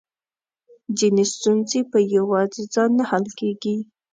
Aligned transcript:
ځينې 0.97 1.23
ستونزې 1.33 1.81
په 1.91 1.99
يواځې 2.15 2.61
ځان 2.73 2.89
نه 2.99 3.03
حل 3.09 3.25
کېږي. 3.39 3.75